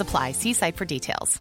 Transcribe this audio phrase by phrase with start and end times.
[0.00, 0.32] apply.
[0.32, 1.40] See site for details.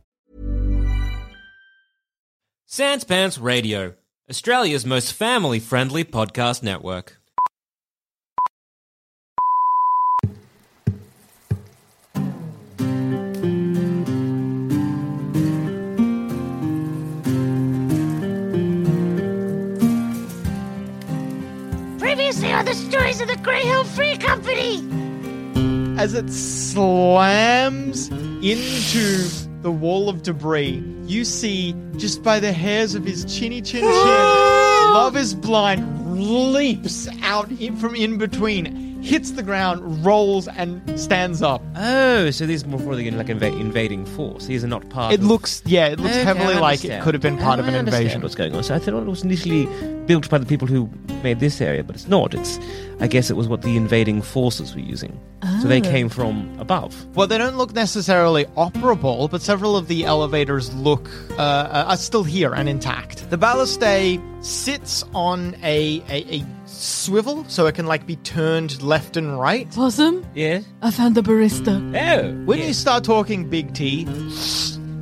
[2.70, 3.94] Sans Pants Radio,
[4.30, 7.18] Australia's most family friendly podcast network.
[22.00, 24.84] Previously on the stories of the Grey Hill Free Company.
[25.98, 28.10] as it slams
[28.52, 29.28] into
[29.62, 33.92] the wall of debris, you see just by the hairs of his chinny chin chin,
[33.92, 41.42] Love is Blind leaps out in, from in between, hits the ground, rolls, and stands
[41.42, 41.62] up.
[41.76, 44.46] Oh, so these are more for the like inva- invading force.
[44.46, 45.14] These are not part.
[45.14, 45.26] It of...
[45.26, 47.04] looks, yeah, it looks Okay, heavily I like it understand.
[47.04, 48.22] could have been part of an understand invasion.
[48.22, 48.64] What's going on?
[48.64, 49.66] So I thought it was initially
[50.06, 50.90] built by the people who
[51.24, 52.34] made this area, but it's not.
[52.34, 52.60] It's,
[53.00, 55.20] I guess, it was what the invading forces were using.
[55.62, 56.94] So they came from above.
[57.16, 61.98] Well, they don't look necessarily operable, but several of the elevators look uh, uh, are
[61.98, 63.30] still here and intact.
[63.30, 69.16] The ballista sits on a, a a swivel, so it can like be turned left
[69.18, 69.70] and right.
[69.72, 70.62] Possum, Yeah.
[70.82, 71.72] I found the ballista.
[71.72, 72.34] Oh.
[72.46, 72.68] When yes.
[72.68, 74.06] you start talking Big T,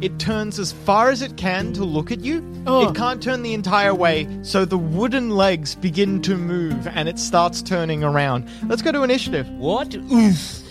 [0.02, 2.44] it turns as far as it can to look at you.
[2.68, 2.90] Oh.
[2.90, 7.20] It can't turn the entire way, so the wooden legs begin to move and it
[7.20, 8.50] starts turning around.
[8.68, 9.50] Let's go to initiative.
[9.52, 9.96] What?
[9.96, 10.62] Oof.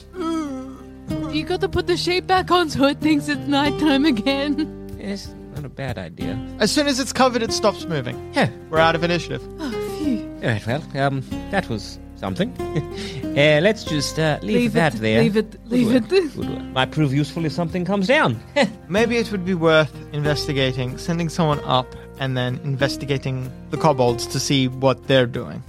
[1.33, 4.97] You got to put the shape back on so it thinks it's nighttime again.
[4.99, 6.39] It's not a bad idea.
[6.61, 8.33] As soon as it's covered, it stops moving.
[8.35, 8.51] Yeah.
[8.71, 9.43] We're out of initiative.
[9.59, 10.23] Oh, phew.
[10.43, 10.67] All right.
[10.67, 12.51] Well, um, that was something.
[13.25, 15.21] uh, let's just uh, leave, Leave that it, there.
[15.23, 16.09] leave it, Good leave work, it.
[16.09, 16.62] Good work.
[16.79, 18.31] Might prove useful if something comes down.
[18.89, 21.87] Maybe it would be worth investigating, sending someone up,
[22.21, 25.62] and then investigating the kobolds to see what they're doing.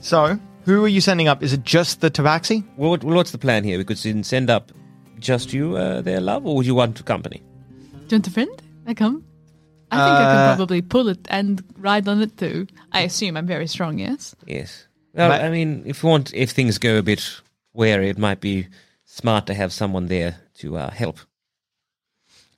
[0.00, 1.42] So, who are you sending up?
[1.42, 2.62] Is it just the tabaxi?
[2.76, 3.78] well, what, what's the plan here?
[3.78, 4.72] We could s- send up
[5.18, 7.42] just you uh, there, love, or would you want company?
[8.08, 8.62] Do you want a friend?
[8.86, 9.24] I come.
[9.90, 12.66] I think I Uh, can probably pull it and ride on it too.
[12.92, 14.34] I assume I'm very strong, yes?
[14.46, 14.86] Yes.
[15.18, 17.40] Well, I mean, if you want, if things go a bit
[17.72, 18.68] wary, it might be
[19.04, 21.18] smart to have someone there to uh, help.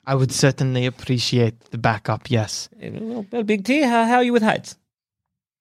[0.05, 2.69] I would certainly appreciate the backup, yes.
[2.75, 4.75] Uh, Well, well, Big T, how, how are you with heights?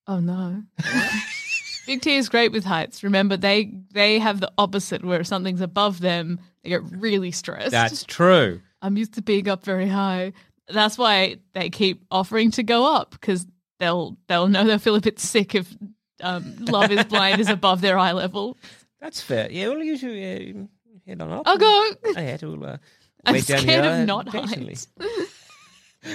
[0.06, 0.62] Oh no.
[1.86, 3.02] Big T is great with heights.
[3.02, 7.70] Remember, they they have the opposite where if something's above them, they get really stressed.
[7.70, 8.60] That's true.
[8.82, 10.32] I'm used to being up very high.
[10.68, 13.46] That's why they keep offering to go up because
[13.78, 15.74] they'll they'll know they'll feel a bit sick if
[16.22, 18.56] um, Love is Blind is above their eye level.
[19.00, 19.48] That's fair.
[19.50, 20.66] Yeah, well, you should uh,
[21.06, 21.42] head on up.
[21.46, 21.90] I'll go.
[22.16, 22.76] I had to uh,
[23.24, 24.74] I'm wait down scared here of not patiently.
[24.74, 24.88] heights.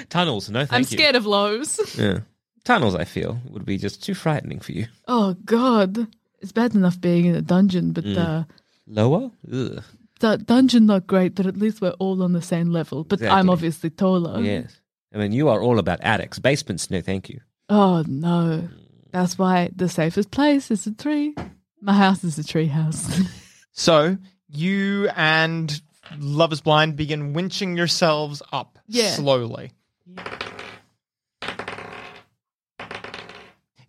[0.10, 0.86] Tunnels, no, thank I'm you.
[0.86, 1.80] scared of lows.
[1.98, 2.20] Yeah.
[2.64, 4.88] Tunnels, I feel, would be just too frightening for you.
[5.08, 6.08] Oh God,
[6.42, 8.18] it's bad enough being in a dungeon, but Mm.
[8.18, 8.44] uh,
[8.88, 9.32] Lower?
[9.52, 9.84] Ugh.
[10.20, 11.36] the dungeon not great.
[11.36, 13.04] But at least we're all on the same level.
[13.04, 13.50] But I'm Exactly.
[13.52, 14.42] obviously taller.
[14.42, 14.80] Yes.
[15.14, 16.40] I mean, you are all about attics.
[16.40, 17.40] Basements, no, thank you.
[17.70, 18.68] Oh no,
[19.16, 21.34] that's why the safest place is a tree.
[21.82, 23.08] My house is a tree house.
[23.78, 24.18] So,
[24.48, 25.82] you and
[26.18, 29.10] Love is Blind begin winching yourselves up Yeah.
[29.10, 29.72] slowly.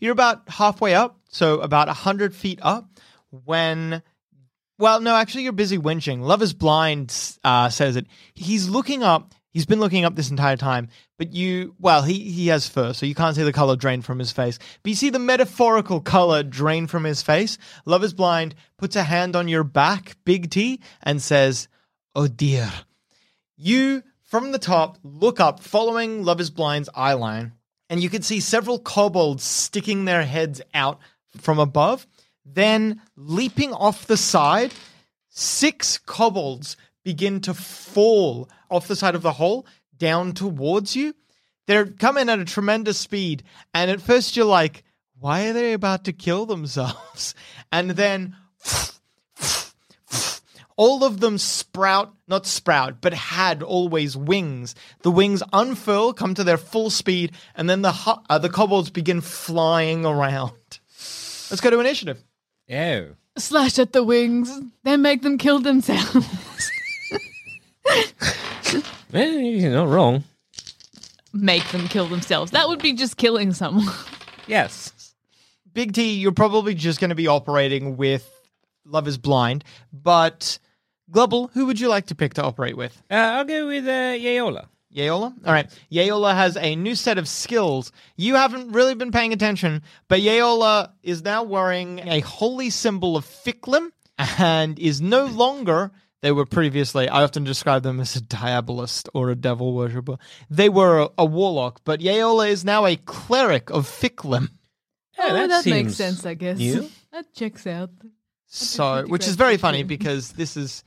[0.00, 2.88] You're about halfway up, so about 100 feet up,
[3.44, 4.02] when.
[4.78, 6.20] Well, no, actually, you're busy winching.
[6.20, 7.14] Love is Blind
[7.44, 8.06] uh, says it.
[8.34, 9.34] He's looking up.
[9.56, 13.06] He's been looking up this entire time, but you, well, he, he has fur, so
[13.06, 14.58] you can't see the color drain from his face.
[14.82, 17.56] But you see the metaphorical color drain from his face.
[17.86, 21.68] Love is Blind puts a hand on your back, Big T, and says,
[22.14, 22.70] Oh dear.
[23.56, 27.52] You, from the top, look up, following Love is Blind's eye line,
[27.88, 30.98] and you can see several kobolds sticking their heads out
[31.38, 32.06] from above.
[32.44, 34.74] Then, leaping off the side,
[35.30, 39.66] six kobolds begin to fall off the side of the hole
[39.96, 41.14] down towards you.
[41.66, 43.42] They're coming at a tremendous speed,
[43.74, 44.84] and at first you're like,
[45.18, 47.34] "Why are they about to kill themselves?"
[47.72, 48.36] And then
[50.76, 54.74] all of them sprout, not sprout, but had always wings.
[55.02, 58.90] The wings unfurl, come to their full speed, and then the hu- uh, the kobolds
[58.90, 60.52] begin flying around.
[61.50, 62.22] Let's go to initiative.
[62.70, 63.08] Oh.
[63.38, 66.26] Slash at the wings, then make them kill themselves.
[69.12, 70.24] Eh, you're not wrong.
[71.32, 72.50] make them kill themselves.
[72.52, 73.86] That would be just killing someone.
[74.46, 75.14] Yes.
[75.72, 78.28] Big T, you're probably just going to be operating with
[78.84, 80.58] Love is Blind, but
[81.10, 83.00] Glubble, who would you like to pick to operate with?
[83.10, 84.66] Uh, I'll go with uh, Yeola.
[84.94, 85.34] Yeola?
[85.44, 85.68] All right.
[85.90, 87.92] Yeola has a new set of skills.
[88.16, 93.24] You haven't really been paying attention, but Yeola is now wearing a holy symbol of
[93.26, 93.90] Fiklim
[94.38, 95.90] and is no longer.
[96.22, 100.16] They were previously, I often describe them as a diabolist or a devil worshipper.
[100.48, 104.50] They were a, a warlock, but Yeola is now a cleric of Fiklim.
[105.18, 106.58] Oh, that that makes sense, I guess.
[106.58, 106.90] new.
[107.12, 107.90] That checks out.
[108.46, 110.84] So, which is very funny because this is.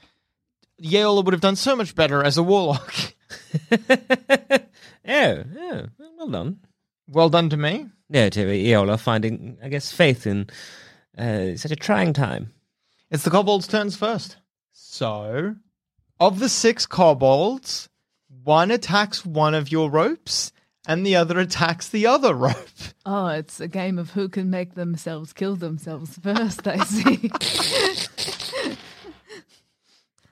[0.81, 2.93] Yeola would have done so much better as a warlock.
[3.79, 4.63] oh,
[5.07, 6.59] oh, well done.
[7.07, 7.87] well done to me.
[8.09, 10.47] Yeah, to Yeola finding, I guess, faith in
[11.17, 12.53] uh, such a trying time.
[13.11, 14.37] It's the kobolds' turns first.
[14.81, 15.55] So,
[16.19, 17.89] of the six kobolds,
[18.43, 20.53] one attacks one of your ropes
[20.87, 22.55] and the other attacks the other rope.
[23.05, 27.31] Oh, it's a game of who can make themselves kill themselves first, I see.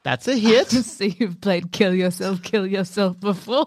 [0.03, 0.67] That's a hit.
[0.71, 3.65] see you've played Kill Yourself, Kill Yourself before.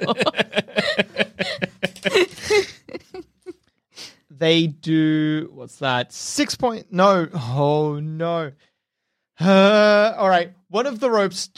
[4.30, 6.12] they do, what's that?
[6.12, 7.28] Six point, no.
[7.34, 8.52] Oh, no.
[9.40, 10.52] Uh, all right.
[10.68, 11.50] One of the ropes,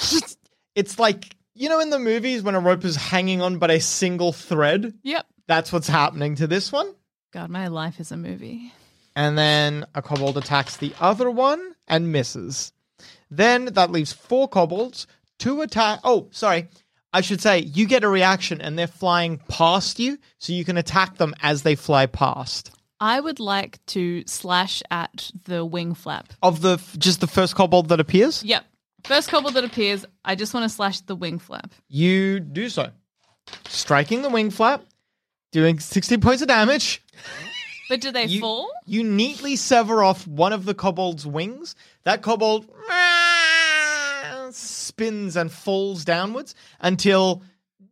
[0.75, 3.81] it's like, you know, in the movies when a rope is hanging on but a
[3.81, 4.95] single thread?
[5.03, 5.27] yep.
[5.49, 6.95] That's what's happening to this one.
[7.33, 8.73] God, my life is a movie.
[9.17, 12.73] And then a kobold attacks the other one and misses.
[13.31, 15.07] Then that leaves four kobolds.
[15.39, 16.01] Two attack.
[16.05, 16.69] Oh, sorry.
[17.13, 20.79] I should say you get a reaction and they're flying past you, so you can
[20.79, 22.71] attack them as they fly past.
[23.03, 26.33] I would like to slash at the wing flap.
[26.41, 28.65] Of the just the first kobold that appears, Yep.
[29.05, 31.73] First kobold that appears, I just want to slash the wing flap.
[31.89, 32.91] you do so,
[33.69, 34.85] striking the wing flap,
[35.51, 37.03] doing sixty points of damage.
[37.89, 38.71] But do they You- fall?
[38.87, 41.75] You neatly sever off one of the kobold's wings.
[42.05, 47.43] That kobold ah, spins and falls downwards until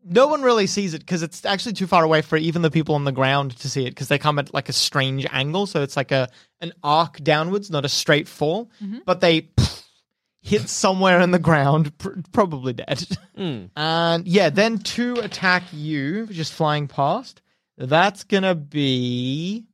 [0.04, 2.94] no one really sees it because it's actually too far away for even the people
[2.94, 5.66] on the ground to see it because they come at like a strange angle.
[5.66, 6.28] So it's like a
[6.60, 8.70] an arc downwards, not a straight fall.
[8.82, 8.98] Mm-hmm.
[9.04, 9.48] But they
[10.40, 13.06] hit somewhere in the ground, pr- probably dead.
[13.36, 13.64] Hmm.
[13.76, 17.42] And yeah, then two attack you, just flying past.
[17.76, 19.64] That's gonna be.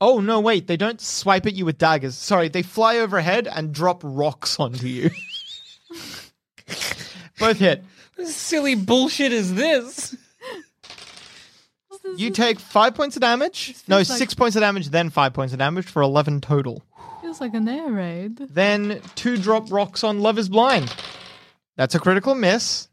[0.00, 0.40] Oh no!
[0.40, 2.14] Wait, they don't swipe at you with daggers.
[2.16, 5.10] Sorry, they fly overhead and drop rocks onto you.
[7.38, 7.84] Both hit.
[8.16, 10.16] What silly bullshit is this?
[12.16, 13.74] You take five points of damage.
[13.88, 16.82] No, like- six points of damage, then five points of damage for eleven total.
[17.22, 18.36] Feels like an air raid.
[18.36, 20.94] Then two drop rocks on Love is Blind.
[21.76, 22.88] That's a critical miss.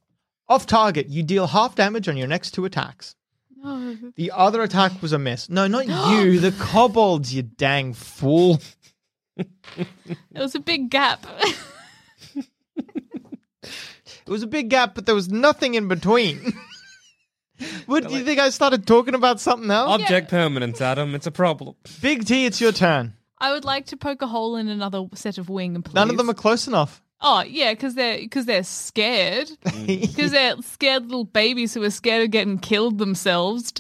[0.48, 3.16] Off target, you deal half damage on your next two attacks.
[3.64, 3.96] No.
[4.16, 5.50] The other attack was a miss.
[5.50, 8.60] No, not you, the kobolds, you dang fool.
[9.38, 9.88] It
[10.34, 11.26] was a big gap.
[14.32, 16.54] It was a big gap, but there was nothing in between.
[17.86, 20.02] what do you think I started talking about something else?
[20.02, 21.16] Object permanence, Adam.
[21.16, 21.76] It's a problem.
[22.02, 23.14] Big T, it's your turn.
[23.40, 25.96] I would like to poke a hole in another set of wing, please.
[25.96, 27.02] None of them are close enough.
[27.20, 29.52] Oh yeah, because they're because they're scared.
[29.86, 33.74] Because they're scared little babies who are scared of getting killed themselves.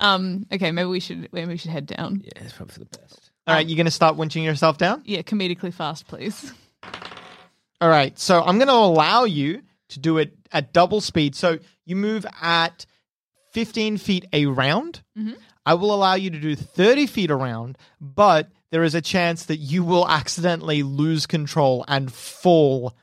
[0.00, 0.48] Um.
[0.52, 2.22] Okay, maybe we should maybe we should head down.
[2.24, 3.30] Yeah, it's probably for the best.
[3.46, 5.02] All right, you're going to start winching yourself down?
[5.04, 6.52] Yeah, comedically fast, please.
[7.80, 11.34] All right, so I'm going to allow you to do it at double speed.
[11.34, 12.86] So you move at
[13.52, 15.02] 15 feet a round.
[15.64, 19.58] I will allow you to do 30 feet around, but there is a chance that
[19.58, 22.96] you will accidentally lose control and fall.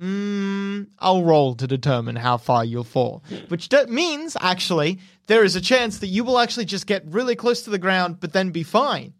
[0.00, 4.98] Mm, I'll roll to determine how far you'll fall, which d- means actually
[5.28, 8.20] there is a chance that you will actually just get really close to the ground,
[8.20, 9.14] but then be fine.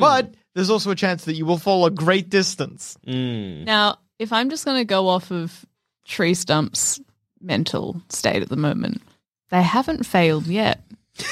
[0.00, 2.96] But there's also a chance that you will fall a great distance.
[3.06, 3.64] Mm.
[3.64, 5.64] Now, if I'm just going to go off of
[6.08, 7.00] Tree Stump's
[7.40, 9.02] mental state at the moment,
[9.50, 10.80] they haven't failed yet.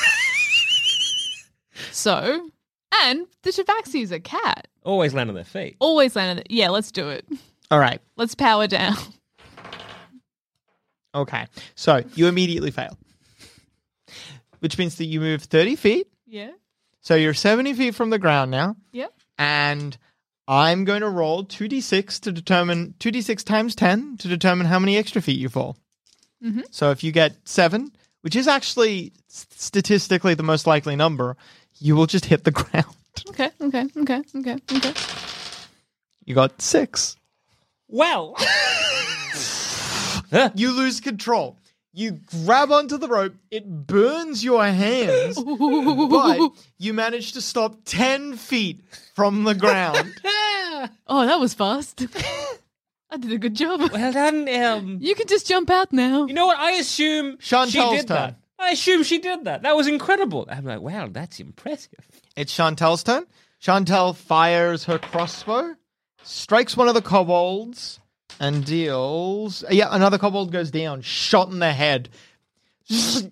[1.91, 2.49] so,
[3.03, 4.69] and the Tabaxi's a cat.
[4.85, 5.77] Always land on their feet.
[5.81, 6.47] Always landed.
[6.51, 7.27] Yeah, let's do it.
[7.71, 8.01] All right.
[8.17, 8.97] Let's power down.
[11.15, 11.47] Okay.
[11.75, 12.97] So you immediately fail,
[14.61, 16.07] which means that you move 30 feet.
[16.27, 16.51] Yeah.
[17.01, 18.77] So you're 70 feet from the ground now.
[18.93, 19.13] Yep.
[19.39, 19.97] And
[20.49, 25.21] I'm going to roll 2d6 to determine 2d6 times 10 to determine how many extra
[25.21, 25.77] feet you fall.
[26.45, 26.61] Mm-hmm.
[26.71, 31.37] So if you get seven, which is actually statistically the most likely number,
[31.79, 32.87] you will just hit the ground.
[33.29, 33.51] Okay.
[33.61, 33.87] Okay.
[33.97, 34.23] Okay.
[34.37, 34.57] Okay.
[34.73, 34.93] Okay.
[36.25, 37.17] You got six.
[37.89, 38.37] Well,
[40.55, 41.57] You lose control.
[41.93, 45.43] You grab onto the rope, it burns your hands,
[46.11, 48.83] but you manage to stop 10 feet
[49.15, 50.13] from the ground.
[51.07, 52.03] Oh, that was fast.
[53.11, 53.81] I did a good job.
[53.93, 54.49] well done.
[54.49, 56.27] Um, You can just jump out now.
[56.27, 56.59] you know what?
[56.59, 58.17] I assume she Chantel's did turn.
[58.17, 58.35] that.
[58.59, 59.63] I assume she did that.
[59.63, 60.47] That was incredible.
[60.51, 61.93] I'm like, wow, that's impressive.
[62.37, 63.27] It's Chantel's turn.
[63.63, 65.75] Chantel fires her crossbow,
[66.23, 68.01] strikes one of the kobolds,
[68.41, 69.63] and deals.
[69.71, 72.09] Yeah, another kobold goes down, shot in the head.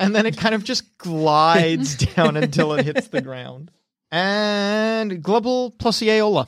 [0.00, 3.72] And then it kind of just glides down until it hits the ground.
[4.10, 6.46] And Glubble plus Yeola.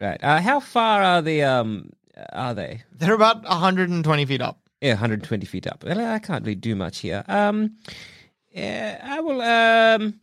[0.00, 0.22] Right.
[0.22, 1.90] Uh, how far are the um
[2.32, 2.82] are they?
[2.92, 4.60] They're about 120 feet up.
[4.80, 5.84] Yeah, 120 feet up.
[5.84, 7.24] Well, I can't really do much here.
[7.26, 7.76] Um,
[8.52, 9.40] yeah, I will.
[9.40, 10.20] Um,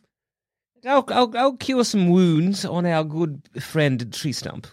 [0.85, 4.67] I'll, I'll I'll cure some wounds on our good friend Tree Stump.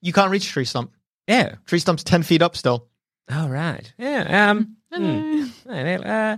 [0.00, 0.92] You can't reach Tree Stump.
[1.26, 1.56] Yeah.
[1.66, 2.88] Tree Stump's 10 feet up still.
[3.30, 3.92] All right.
[3.98, 4.50] Yeah.
[4.50, 4.76] Um.
[4.92, 5.44] hmm.
[5.64, 6.36] Right, well, uh,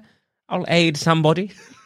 [0.48, 1.52] I'll aid somebody.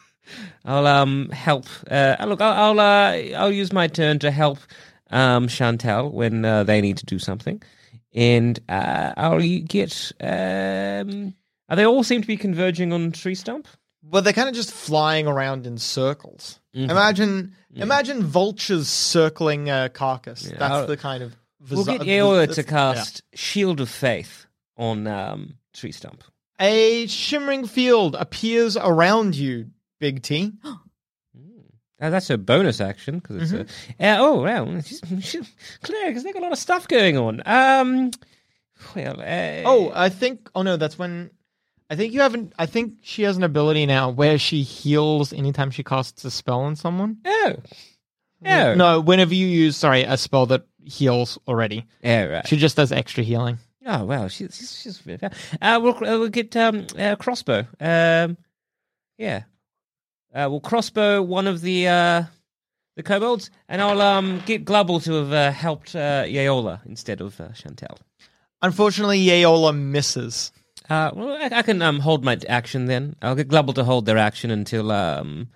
[0.65, 1.65] I'll um help.
[1.89, 4.59] Uh, look, I'll I'll, uh, I'll use my turn to help
[5.09, 7.61] um Chantel when uh, they need to do something,
[8.13, 10.11] and uh, I'll get.
[10.19, 11.33] Um,
[11.69, 13.67] are they all seem to be converging on Tree Stump?
[14.03, 16.59] Well, they're kind of just flying around in circles.
[16.73, 20.43] Imagine, imagine vultures circling a carcass.
[20.43, 21.35] That's I'll- the kind of.
[21.69, 22.69] We'll get Yeola that's- to yeah.
[22.69, 24.45] cast Shield of Faith
[24.77, 26.23] on um, Tree Stump.
[26.61, 30.53] A shimmering field appears around you, Big T.
[31.99, 33.53] Uh, that's a bonus action because it's
[33.99, 34.05] a.
[34.05, 35.51] Uh, oh well, she's, she's
[35.81, 37.41] clear because they got a lot of stuff going on.
[37.43, 38.11] Um,
[38.95, 40.47] well, uh, Oh, I think.
[40.53, 41.31] Oh no, that's when.
[41.89, 42.53] I think you haven't.
[42.59, 46.59] I think she has an ability now where she heals anytime she casts a spell
[46.59, 47.17] on someone.
[47.25, 47.55] oh,
[48.45, 52.47] oh, No, whenever you use sorry a spell that heals already, yeah, right.
[52.47, 53.57] she just does extra healing.
[53.87, 55.31] Oh well, she's she's, she's very fair.
[55.59, 57.65] Uh, we'll uh, we'll get um uh, crossbow.
[57.79, 58.37] Um,
[59.17, 59.43] yeah,
[60.37, 62.23] uh, we'll crossbow one of the uh
[62.95, 67.39] the kobolds, and I'll um get Glubble to have uh, helped uh, Yeola instead of
[67.41, 67.97] uh, Chantel.
[68.61, 70.51] Unfortunately, Yeola misses.
[70.89, 73.15] Uh, well, I, I can um hold my action then.
[73.21, 75.49] I'll get Glubble to hold their action until um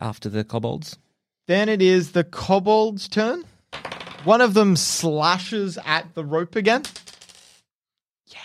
[0.00, 0.98] after the kobolds.
[1.46, 3.44] Then it is the kobold's turn.
[4.24, 6.82] One of them slashes at the rope again.
[8.26, 8.38] Yeah.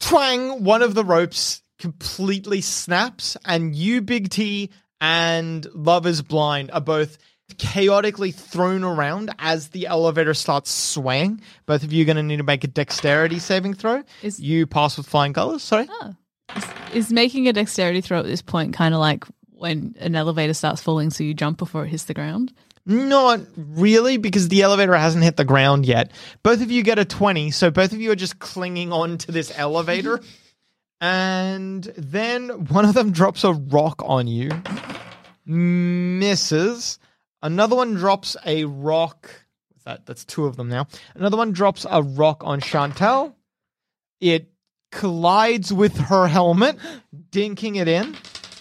[0.00, 0.64] Twang!
[0.64, 6.80] One of the ropes completely snaps, and you, Big T, and Love is Blind are
[6.80, 7.18] both
[7.58, 11.40] chaotically thrown around as the elevator starts swaying.
[11.66, 14.02] Both of you are going to need to make a dexterity saving throw.
[14.22, 15.62] Is- you pass with flying colors.
[15.62, 15.88] Sorry.
[15.90, 16.14] Oh.
[16.94, 20.82] Is making a dexterity throw at this point kind of like when an elevator starts
[20.82, 22.52] falling, so you jump before it hits the ground?
[22.84, 26.12] Not really, because the elevator hasn't hit the ground yet.
[26.44, 29.32] Both of you get a 20, so both of you are just clinging on to
[29.32, 30.20] this elevator.
[31.00, 34.50] and then one of them drops a rock on you,
[35.44, 36.98] misses.
[37.42, 39.30] Another one drops a rock.
[39.84, 40.06] That?
[40.06, 40.88] That's two of them now.
[41.14, 43.34] Another one drops a rock on Chantel.
[44.20, 44.50] It
[44.90, 46.76] collides with her helmet,
[47.30, 48.16] dinking it in.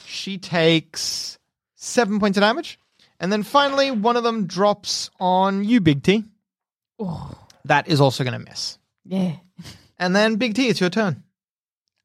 [0.06, 1.39] She takes
[1.75, 2.80] seven points of damage.
[3.20, 6.25] And then finally, one of them drops on you, Big T.
[7.63, 8.77] That is also going to miss.
[9.06, 9.38] Yeah.
[9.98, 11.24] And then, Big T, it's your turn.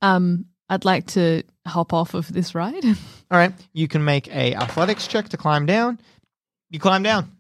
[0.03, 2.85] Um, I'd like to hop off of this ride.
[2.85, 2.95] All
[3.39, 6.01] right, you can make a athletics check to climb down.
[6.71, 7.31] You climb down.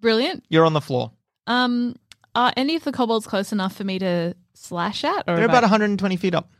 [0.00, 0.44] Brilliant.
[0.48, 1.12] You're on the floor.
[1.46, 1.96] Um,
[2.34, 5.24] are any of the kobolds close enough for me to slash at?
[5.26, 6.50] Or They're about I- 120 feet up.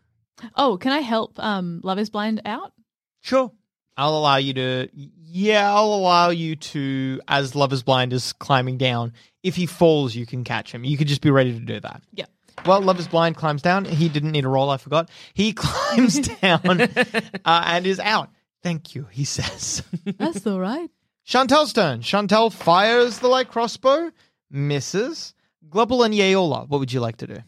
[0.57, 2.73] Oh, can I help um Love is Blind out?
[3.21, 3.53] Sure.
[3.97, 4.89] I'll allow you to.
[4.93, 9.13] Yeah, I'll allow you to, as Love is Blind is climbing down.
[9.45, 10.83] If he falls, you can catch him.
[10.85, 12.03] You could just be ready to do that.
[12.13, 12.25] Yeah.
[12.67, 13.85] Well, Love is Blind climbs down.
[13.85, 15.11] He didn't need a roll, I forgot.
[15.35, 16.81] He climbs down
[17.45, 18.31] uh, and is out.
[18.63, 19.83] Thank you, he says.
[20.19, 20.91] That's all right.
[21.27, 22.01] Chantel's turn.
[22.01, 24.11] Chantel fires the light crossbow,
[24.51, 25.35] misses.
[25.69, 27.39] Glubble and Yeola, what would you like to do?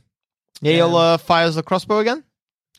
[0.62, 2.25] Yeola fires the crossbow again.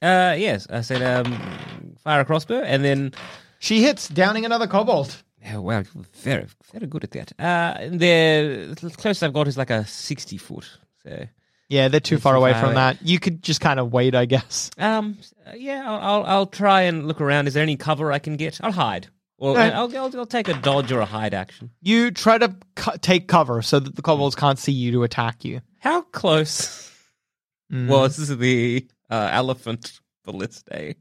[0.01, 3.13] Uh, yes, I said um, fire a crossbow, and then
[3.59, 5.15] She hits, downing another kobold.
[5.53, 5.83] oh, wow,
[6.15, 7.31] very very good at that.
[7.39, 10.65] Uh, the closest I've got is like a sixty foot.
[11.03, 11.27] So
[11.69, 12.75] Yeah, they're too They're far too away far from away.
[12.75, 13.01] that.
[13.01, 14.71] You could just kind of wait, I guess.
[14.77, 15.17] Um,
[15.55, 17.47] yeah, I'll, I'll I'll try and look around.
[17.47, 18.59] Is there any cover I can get?
[18.63, 19.07] I'll hide,
[19.37, 19.73] or Right.
[19.73, 21.69] I'll, I'll I'll take a dodge or a hide action.
[21.81, 22.55] You try to
[23.01, 25.61] take cover so that the kobolds can't see you to attack you.
[25.79, 26.85] How close
[27.69, 27.89] Mm.
[27.89, 30.95] was the uh, elephant ballista?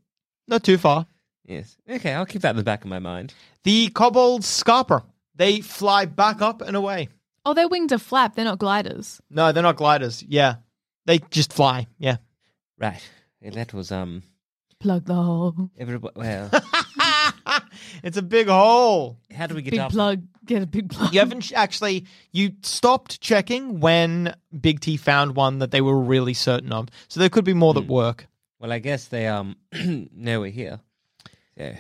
[0.49, 1.07] Not too far.
[1.45, 1.77] Yes.
[1.89, 3.35] Okay, I'll keep that in the back of my mind.
[3.63, 5.05] The kobolds scarper.
[5.37, 7.09] They fly back up and away.
[7.47, 8.35] Oh, their wings are flap.
[8.35, 9.21] They're not gliders.
[9.31, 10.23] No, they're not gliders.
[10.27, 10.57] Yeah.
[11.07, 11.87] They just fly.
[11.97, 12.17] Yeah.
[12.77, 13.01] Right.
[13.41, 14.25] Yeah, that was um.
[14.81, 15.71] Plug the hole.
[15.79, 16.13] Everybody.
[16.17, 16.51] Well,
[18.03, 19.19] it's a big hole.
[19.35, 19.93] how do we get Big up?
[19.93, 20.23] plug.
[20.45, 21.15] Get a big plug.
[21.15, 22.05] You haven't sh- actually.
[22.33, 26.89] You stopped checking when Big T found one that they were really certain of.
[27.09, 28.27] So there could be more that work.
[28.59, 29.57] Well, I guess they um
[30.13, 30.81] know we're here.
[31.57, 31.75] So,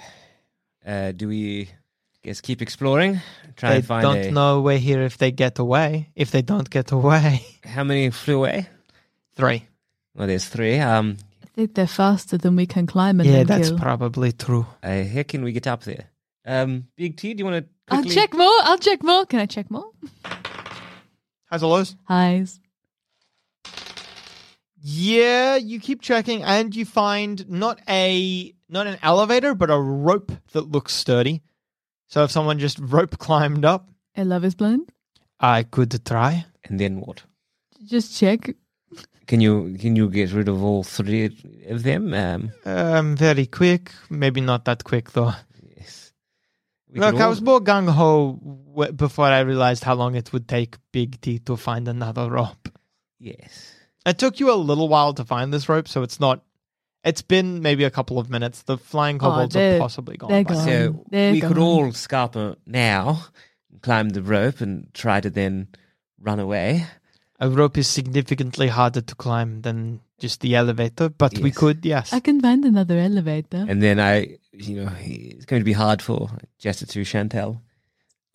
[0.87, 1.69] uh, do we
[2.27, 3.21] guess keep exploring?
[3.57, 6.11] Try They and find don't a, know we're here if they get away.
[6.17, 8.69] If they don't get away, how many flew away.
[9.37, 9.65] three.
[10.15, 10.79] Well, there's three.
[10.81, 13.79] Um, I think they're faster than we can climb and yeah, then that's kill.
[13.79, 14.67] probably true.
[14.83, 16.07] uh, how can we get up there?
[16.45, 17.95] Um, Big T, do you want to?
[17.95, 18.59] I'll check more.
[18.63, 19.25] I'll check more.
[19.27, 19.91] Can I check more?
[21.45, 21.95] How's it, Lowe's?
[22.05, 22.59] Highs.
[24.81, 30.33] Yeah, you keep checking and you find not a not an elevator, but a rope
[30.53, 31.43] that looks sturdy.
[32.09, 34.91] So if someone just rope climbed up, I love is blind.
[35.41, 36.47] I could try.
[36.65, 37.23] And then what?
[37.85, 38.55] Just check.
[39.27, 41.25] Can you can you get rid of all three
[41.69, 42.15] of them?
[42.15, 43.91] Um, Um, very quick.
[44.09, 45.33] Maybe not that quick though.
[45.77, 46.13] yes.
[46.89, 48.39] We Look, could I all- was more gung ho
[48.73, 52.69] w- before I realized how long it would take Big T to find another rope.
[53.19, 53.73] Yes.
[54.07, 56.45] It took you a little while to find this rope, so it's not.
[57.07, 58.63] It's been maybe a couple of minutes.
[58.63, 60.31] The flying kobolds are they're- possibly gone.
[60.31, 60.65] they're gone.
[60.65, 61.59] So they're we could gone.
[61.63, 63.27] all scarper now,
[63.81, 65.69] climb the rope, and try to then
[66.21, 66.87] run away.
[67.39, 72.13] A rope is significantly harder to climb than just the elevator, but we could, yes.
[72.13, 73.67] I can find another elevator.
[73.69, 77.61] And then I, you know, it's going to be hard for gesture to Chantel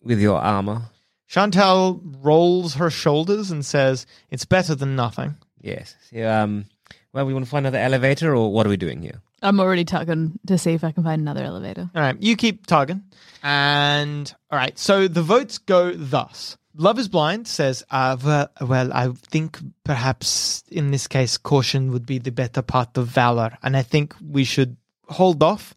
[0.02, 0.82] with your armor.
[1.28, 5.96] Chantel rolls her shoulders and says, "It's better than nothing." Yes.
[6.10, 6.66] So, um,
[7.12, 9.20] well, we want to find another elevator, or what are we doing here?
[9.42, 11.90] I'm already tugging to see if I can find another elevator.
[11.94, 13.02] All right, you keep tugging,
[13.42, 14.78] and all right.
[14.78, 20.64] So the votes go thus: Love is blind says, uh, well, "Well, I think perhaps
[20.70, 24.44] in this case, caution would be the better part of valor, and I think we
[24.44, 24.76] should
[25.08, 25.74] hold off."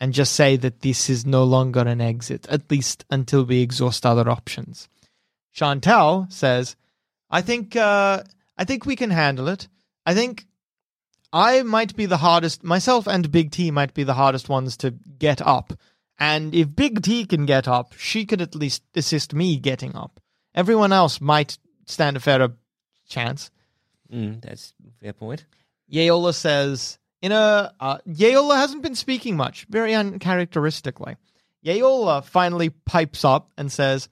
[0.00, 4.06] And just say that this is no longer an exit, at least until we exhaust
[4.06, 4.88] other options.
[5.54, 6.76] Chantel says,
[7.30, 8.22] "I think uh,
[8.56, 9.68] I think we can handle it.
[10.06, 10.46] I think
[11.32, 14.92] I might be the hardest, myself and Big T might be the hardest ones to
[15.18, 15.72] get up.
[16.18, 20.20] And if Big T can get up, she could at least assist me getting up.
[20.54, 22.54] Everyone else might stand a fairer
[23.08, 23.50] chance.
[24.12, 25.44] Mm, that's a fair point.
[25.92, 31.16] Yeola says, in a, uh, Yeola hasn't been speaking much, very uncharacteristically.
[31.64, 34.08] Yeola finally pipes up and says,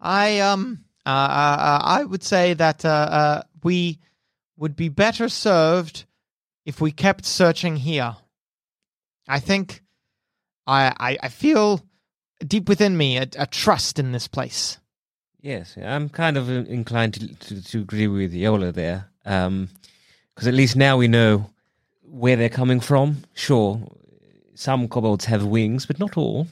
[0.00, 3.98] I, um, uh, uh, uh, I would say that, uh, uh, we
[4.56, 6.04] would be better served
[6.70, 8.14] if we kept searching here.
[9.26, 9.82] I think,
[10.68, 11.82] I, I, I feel
[12.46, 14.78] deep within me a, a trust in this place.
[15.40, 19.68] Yes, I'm kind of inclined to to, to agree with Yeola there, um,
[20.32, 21.50] because at least now we know
[22.02, 23.24] where they're coming from.
[23.34, 23.80] Sure,
[24.54, 26.46] some kobolds have wings, but not all.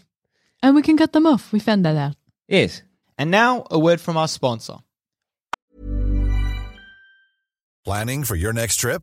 [0.62, 1.52] And we can cut them off.
[1.52, 2.16] We found that out.
[2.48, 2.82] Yes,
[3.18, 4.78] And now, a word from our sponsor.
[7.84, 9.02] Planning for your next trip?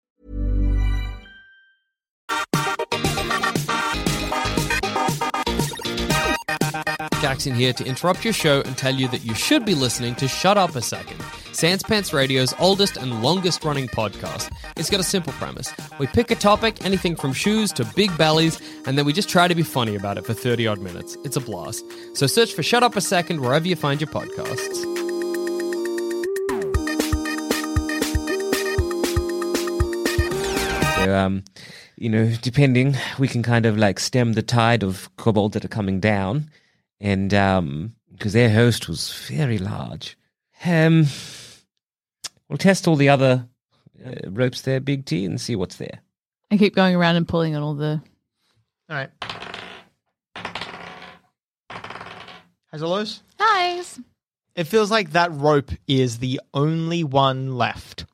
[7.21, 10.27] Jackson here to interrupt your show and tell you that you should be listening to
[10.27, 14.51] Shut Up a Second, Sans Pants Radio's oldest and longest running podcast.
[14.75, 15.71] It's got a simple premise.
[15.99, 19.47] We pick a topic, anything from shoes to big bellies, and then we just try
[19.47, 21.15] to be funny about it for 30 odd minutes.
[21.23, 21.85] It's a blast.
[22.15, 24.81] So search for Shut Up a Second wherever you find your podcasts.
[30.95, 31.43] so um,
[31.97, 35.67] you know, depending, we can kind of like stem the tide of kobolds that are
[35.67, 36.49] coming down,
[37.01, 40.15] and um, because their host was very large,
[40.63, 41.07] um,
[42.47, 43.47] we'll test all the other
[44.05, 46.01] uh, ropes there, Big T, and see what's there.
[46.51, 48.01] I keep going around and pulling on all the.
[48.89, 49.09] All right.
[52.71, 53.21] Has it loose?
[53.37, 53.99] Guys!
[54.55, 58.05] It feels like that rope is the only one left.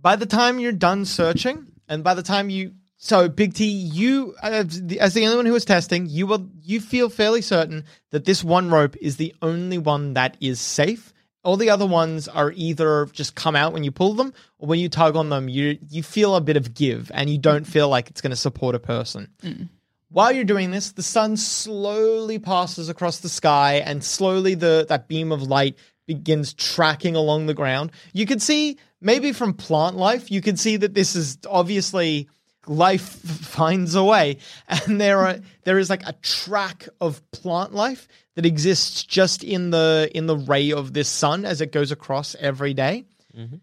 [0.00, 4.34] By the time you're done searching, and by the time you so Big T, you
[4.42, 8.42] as the only one who was testing, you will you feel fairly certain that this
[8.42, 11.12] one rope is the only one that is safe.
[11.44, 14.80] All the other ones are either just come out when you pull them, or when
[14.80, 17.88] you tug on them, you you feel a bit of give, and you don't feel
[17.88, 19.28] like it's going to support a person.
[19.42, 19.68] Mm.
[20.08, 25.06] While you're doing this, the sun slowly passes across the sky, and slowly the that
[25.06, 27.92] beam of light begins tracking along the ground.
[28.12, 32.28] You could see, maybe from plant life, you could see that this is obviously
[32.66, 33.02] life
[33.46, 38.46] finds a way, and there are there is like a track of plant life that
[38.46, 42.74] exists just in the in the ray of this sun as it goes across every
[42.74, 43.04] day.
[43.36, 43.56] Mm-hmm.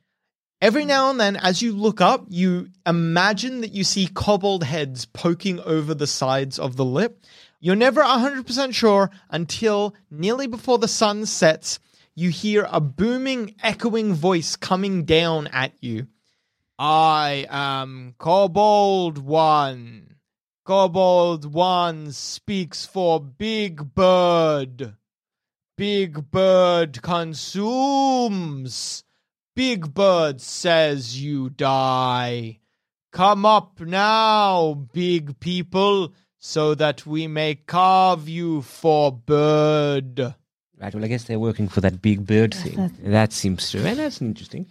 [0.62, 5.06] Every now and then, as you look up, you imagine that you see kobold heads
[5.06, 7.22] poking over the sides of the lip.
[7.60, 11.80] You're never 100% sure until nearly before the sun sets,
[12.16, 16.08] you hear a booming, echoing voice coming down at you.
[16.80, 20.16] I am Kobold One.
[20.66, 24.96] Kobold One speaks for Big Bird.
[25.78, 27.84] Big Bird consumes.
[29.56, 32.60] Big Bird says you die.
[33.12, 40.20] Come up now, big people, so that we may carve you for bird.
[40.80, 40.94] Right.
[40.94, 42.92] Well, I guess they're working for that big bird thing.
[43.04, 43.86] That seems to.
[43.86, 44.66] And that's interesting.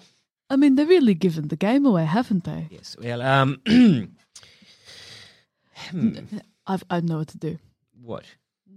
[0.51, 2.69] I mean, they've really given the game away, haven't they?
[2.71, 2.97] Yes.
[3.01, 3.63] Well, um,
[6.67, 7.59] I've, I know what to do.
[8.03, 8.25] what?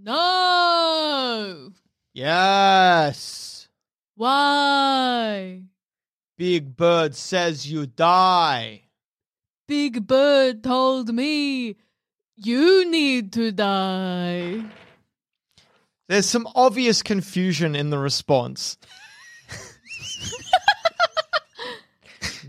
[0.02, 1.70] No!
[2.14, 3.68] Yes.
[4.14, 5.62] Why?
[6.38, 8.82] Big Bird says you die.
[9.68, 11.76] Big Bird told me
[12.36, 14.64] you need to die.
[16.08, 18.78] There's some obvious confusion in the response.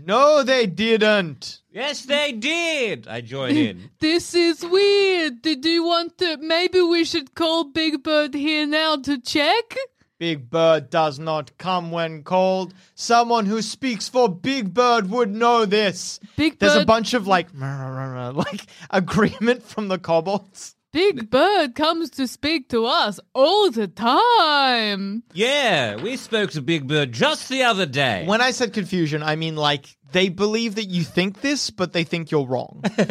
[0.08, 1.60] no, they didn't.
[1.70, 3.06] Yes, they did.
[3.06, 3.90] I join in.
[4.00, 5.42] This is weird.
[5.42, 6.38] Did you want to?
[6.38, 9.76] Maybe we should call Big Bird here now to check?
[10.18, 12.74] Big Bird does not come when called.
[12.96, 16.18] Someone who speaks for Big Bird would know this.
[16.36, 20.74] Big There's a Bird- bunch of like, like agreement from the kobolds.
[20.92, 25.22] Big Bird comes to speak to us all the time.
[25.34, 28.24] yeah, we spoke to Big Bird just the other day.
[28.26, 32.04] When I said confusion, I mean like they believe that you think this, but they
[32.04, 32.82] think you're wrong.
[32.96, 33.04] so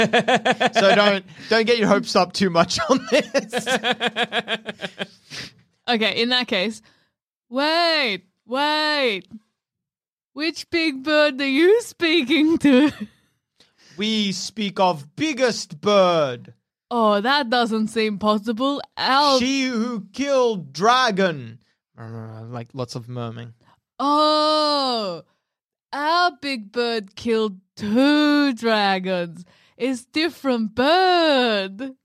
[0.96, 3.68] don't don't get your hopes up too much on this.
[5.90, 6.82] Okay, in that case,
[7.48, 9.22] wait, wait.
[10.34, 12.92] Which Big Bird are you speaking to?
[13.98, 16.54] we speak of biggest bird,
[16.90, 18.82] Oh, that doesn't seem possible.
[18.96, 21.60] Our she who killed dragon.
[22.00, 23.54] Like lots of murmuring.
[24.00, 25.24] Oh,
[25.92, 29.44] our big bird killed two dragons.
[29.76, 31.96] It's different bird.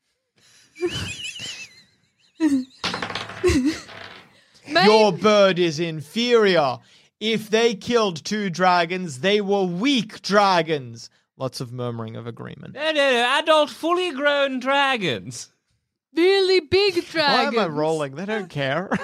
[4.67, 6.79] Your bird is inferior.
[7.21, 11.09] If they killed two dragons, they were weak dragons.
[11.37, 12.75] Lots of murmuring of agreement.
[12.75, 15.49] No, no, no, adult, fully grown dragons.
[16.15, 17.15] really big dragons.
[17.15, 17.57] Why dragons.
[17.57, 18.15] am I rolling?
[18.15, 18.91] They don't care.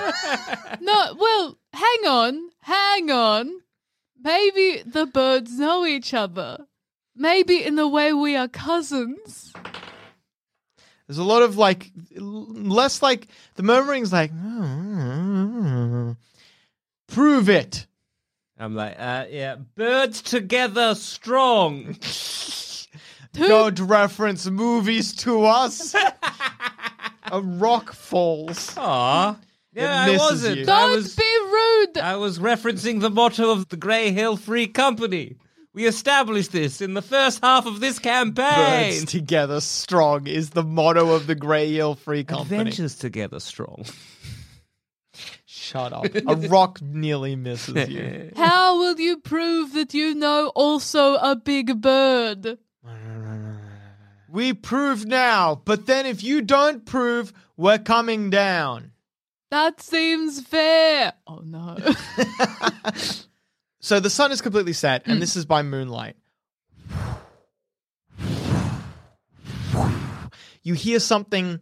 [0.80, 3.60] No, well, hang on, hang on.
[4.22, 6.66] Maybe the birds know each other.
[7.16, 9.52] Maybe in the way we are cousins.
[11.06, 16.12] There's a lot of like, less like the murmuring's like, hmm, hmm, hmm,
[17.08, 17.86] prove it.
[18.58, 21.96] I'm like, uh, yeah, birds together strong.
[23.32, 25.94] Don't reference movies to us.
[27.32, 28.76] a rock falls.
[28.76, 29.36] Aw.
[29.74, 30.56] Yeah, I wasn't.
[30.56, 30.62] you.
[30.62, 31.98] I Don't was, be rude.
[31.98, 35.36] I was referencing the motto of the Grey Hill Free Company.
[35.72, 38.90] We established this in the first half of this campaign.
[38.90, 42.58] Birds together strong is the motto of the Grey Hill Free Company.
[42.58, 43.84] Adventures together strong.
[45.68, 46.06] Shut up.
[46.26, 48.32] A rock nearly misses you.
[48.36, 52.58] How will you prove that you know also a big bird?
[54.30, 58.92] We prove now, but then if you don't prove, we're coming down.
[59.50, 61.14] That seems fair.
[61.26, 61.76] Oh no.
[63.80, 65.20] So the sun is completely set, and hmm.
[65.20, 66.16] this is by moonlight.
[70.62, 71.60] You hear something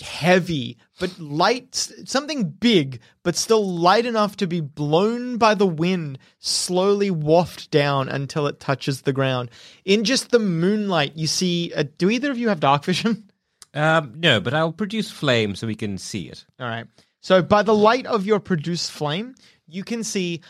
[0.00, 6.18] heavy but light something big but still light enough to be blown by the wind,
[6.38, 9.50] slowly waft down until it touches the ground.
[9.84, 11.72] In just the moonlight, you see.
[11.74, 13.24] Uh, do either of you have dark vision?
[13.74, 16.46] Um, no, but I'll produce flame so we can see it.
[16.58, 16.86] All right.
[17.20, 19.34] So by the light of your produced flame,
[19.66, 20.40] you can see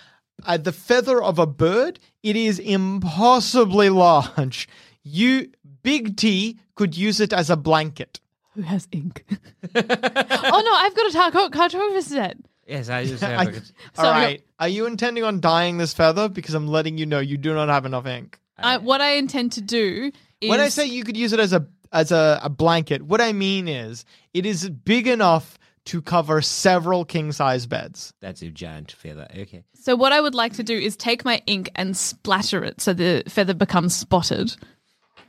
[0.44, 1.98] uh, the feather of a bird.
[2.22, 4.68] It is impossibly large.
[5.02, 5.50] You,
[5.82, 8.20] Big T, could use it as a blanket.
[8.56, 9.22] Who has ink?
[9.74, 12.38] oh no, I've got a tar- cartographer set.
[12.66, 13.60] Yes, I just have like a-
[13.98, 14.24] all Sorry.
[14.24, 14.42] right.
[14.58, 16.28] Are you intending on dyeing this feather?
[16.30, 18.40] Because I'm letting you know you do not have enough ink.
[18.58, 21.52] I, what I intend to do is When I say you could use it as
[21.52, 26.40] a as a, a blanket, what I mean is it is big enough to cover
[26.40, 28.12] several king size beds.
[28.22, 29.28] That's a giant feather.
[29.36, 29.62] Okay.
[29.74, 32.92] so what I would like to do is take my ink and splatter it so
[32.94, 34.56] the feather becomes spotted.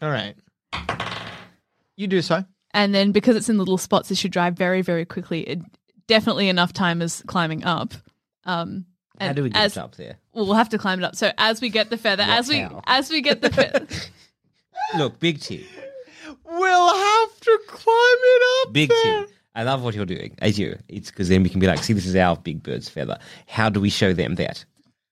[0.01, 0.35] All right.
[1.95, 2.45] You do so.
[2.77, 5.41] And then because it's in little spots, it should dry very, very quickly.
[5.41, 5.61] It,
[6.05, 7.95] definitely enough time is climbing up.
[8.45, 8.85] Um,
[9.19, 10.17] How and do we get as, up there?
[10.33, 11.15] Well, we'll have to climb it up.
[11.15, 12.83] So as we get the feather, What as we how?
[12.85, 13.87] as we get the feather,
[14.97, 15.65] Look, Big T.
[16.45, 18.73] We'll have to climb it up.
[18.73, 19.25] Big there.
[19.25, 19.33] T.
[19.55, 20.37] I love what you're doing.
[20.39, 20.77] I do.
[20.87, 23.17] It's because then we can be like, see, this is our big bird's feather.
[23.47, 24.63] How do we show them that?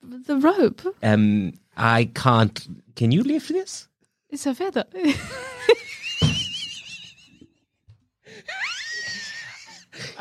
[0.04, 2.67] the rope Um, I can't.
[2.95, 3.88] Can you lift this?
[4.30, 4.86] It's a feather.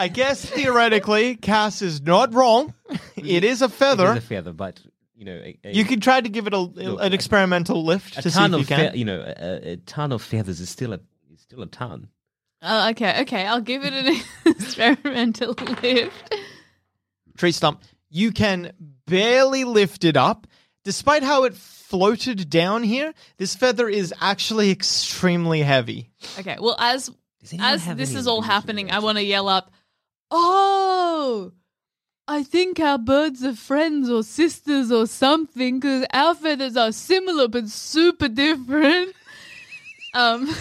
[0.04, 2.74] I guess theoretically, Cass is not wrong.
[3.16, 4.12] It is a feather.
[4.12, 4.80] is a feather, but
[5.16, 6.58] you know, a, a, you could try to give it a,
[7.00, 8.92] an experimental lift a to see ton if you of can.
[8.92, 11.00] fe- you know, a, a ton of feathers is still a
[11.32, 12.08] is still a ton.
[12.62, 14.20] oh, okay, okay, I'll give it an
[14.52, 16.34] experimental lift.
[17.38, 17.82] Tree stump.
[18.10, 18.72] You can
[19.06, 20.46] barely lift it up.
[20.84, 26.10] Despite how it floated down here, this feather is actually extremely heavy.
[26.38, 27.10] Okay, well, as
[27.58, 29.70] as this is all happening, I want to yell up,
[30.36, 31.52] "Oh!"
[32.26, 37.48] I think our birds are friends or sisters or something because our feathers are similar
[37.48, 39.14] but super different.
[40.14, 40.48] um,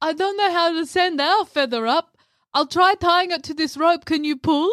[0.00, 2.16] I don't know how to send our feather up.
[2.54, 4.04] I'll try tying it to this rope.
[4.04, 4.70] Can you pull?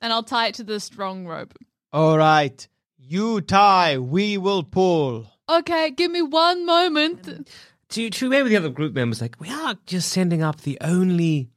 [0.00, 1.56] And I'll tie it to the strong rope.
[1.92, 2.66] All right.
[2.98, 5.26] You tie, we will pull.
[5.48, 7.48] Okay, give me one moment.
[7.90, 11.50] To to maybe the other group members, like we are just sending up the only.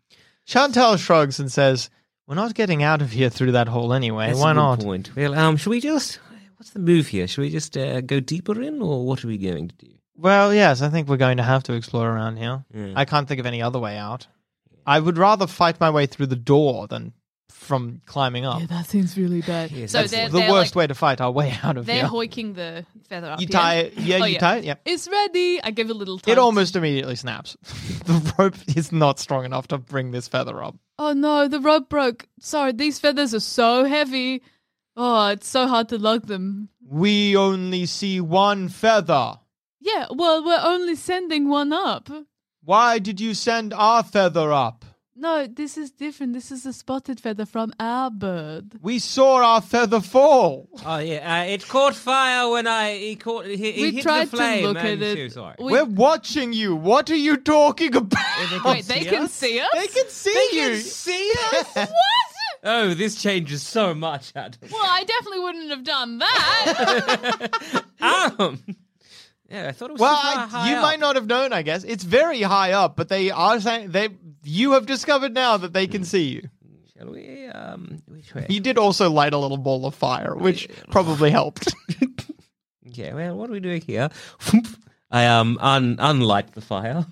[0.48, 1.90] Chantel shrugs and says,
[2.28, 4.28] We're not getting out of here through that hole anyway.
[4.28, 4.80] That's Why a good not?
[4.80, 5.16] Point.
[5.16, 6.20] Well, um, should we just?
[6.58, 7.28] What's the move here?
[7.28, 9.92] Should we just uh, go deeper in, or what are we going to do?
[10.18, 12.64] Well, yes, I think we're going to have to explore around here.
[12.74, 12.94] Yeah.
[12.96, 14.28] I can't think of any other way out.
[14.86, 17.14] I would rather fight my way through the door than
[17.50, 18.60] from climbing up.
[18.60, 19.72] Yeah, that seems really bad.
[19.72, 21.86] Yes, so that's they're, the they're worst like, way to fight our way out of
[21.86, 21.96] there.
[21.96, 22.10] They're here.
[22.10, 23.40] hoiking the feather up.
[23.40, 23.60] You yeah?
[23.60, 23.94] tie it.
[23.98, 24.66] Yeah, Oh, you tie it.
[24.66, 24.76] Yeah.
[24.86, 25.62] It's ready.
[25.64, 26.32] I give a little tug.
[26.32, 27.58] It almost immediately snaps.
[28.06, 30.76] the rope is not strong enough to bring this feather up.
[31.00, 32.28] Oh no, the rope broke.
[32.40, 34.42] Sorry, these feathers are so heavy.
[34.96, 36.70] Oh, it's so hard to lug them.
[36.88, 39.40] We only see one feather.
[39.82, 42.10] Yeah, well, we're only sending one up.
[42.64, 44.86] Why did you send our feather up?
[45.18, 46.34] No, this is different.
[46.34, 48.74] This is a spotted feather from our bird.
[48.82, 50.68] We saw our feather fall.
[50.86, 54.26] Oh yeah, uh, it caught fire when I he caught he, he we hit tried
[54.30, 54.62] the flame.
[54.64, 55.32] to look at it.
[55.32, 55.56] sorry.
[55.58, 56.76] We- We're watching you.
[56.76, 58.64] What are you talking about?
[58.66, 59.70] Wait, they can see us?
[59.74, 60.68] They can see They you.
[60.72, 61.76] can see us.
[61.76, 61.90] What?
[62.68, 64.60] Oh, this changes so much, Adam.
[64.72, 67.52] Well, I definitely wouldn't have done that.
[68.02, 68.60] Um,
[69.50, 70.82] yeah, I thought it was Well, I, you up.
[70.82, 71.54] might not have known.
[71.54, 74.10] I guess it's very high up, but they are saying they.
[74.44, 76.50] You have discovered now that they can see you.
[76.98, 77.48] Shall we?
[77.48, 78.46] Um, which way?
[78.50, 81.74] You did also light a little ball of fire, which probably helped.
[82.88, 84.10] Okay, well, what are we doing here?
[85.12, 87.06] I um un unlight the fire.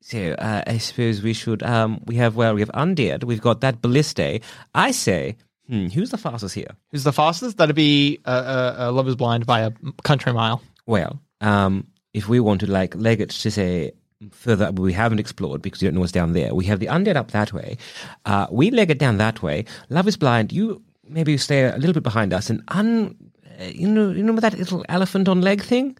[0.00, 3.60] So uh, I suppose we should um we have well we have undead we've got
[3.60, 4.40] that ballista.
[4.74, 5.36] I say,
[5.68, 6.70] hmm, who's the fastest here?
[6.90, 7.58] Who's the fastest?
[7.58, 9.72] That'd be uh, uh, uh, Love is Blind by a
[10.04, 10.62] country mile.
[10.86, 13.92] Well, um, if we want to like leg it to say
[14.30, 16.54] further we haven't explored because you don't know what's down there.
[16.54, 17.76] We have the undead up that way.
[18.24, 19.64] Uh, we leg it down that way.
[19.90, 20.52] Love is blind.
[20.52, 23.14] You maybe stay a little bit behind us and un,
[23.60, 25.98] uh, you know, you know that little elephant on leg thing.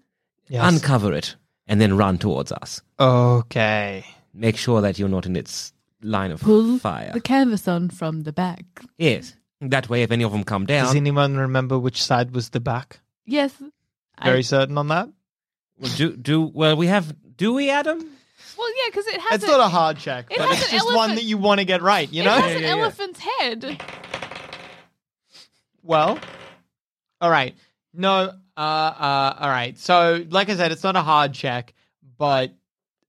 [0.48, 0.72] Yes.
[0.72, 2.80] Uncover it and then run towards us.
[3.00, 4.04] Okay.
[4.32, 7.10] Make sure that you're not in its line of Pull fire.
[7.12, 8.64] the canvas on from the back.
[8.98, 9.34] yes.
[9.60, 12.60] That way, if any of them come down, Does anyone remember which side was the
[12.60, 13.00] back?
[13.24, 13.52] Yes.
[14.22, 15.08] Very I, certain on that.
[15.78, 16.76] Well, do do well.
[16.76, 17.14] We have.
[17.36, 17.98] Do we, Adam?
[18.56, 20.72] well, yeah, because it has It's a, not a hard check, it but has it's
[20.72, 22.10] an just one elephant- that you want to get right.
[22.12, 22.34] You know.
[22.36, 22.46] it know.
[22.46, 23.82] has an elephant's head.
[25.82, 26.18] Well,
[27.20, 27.54] all right.
[27.92, 29.78] No, uh, uh, all right.
[29.78, 31.74] So, like I said, it's not a hard check,
[32.18, 32.52] but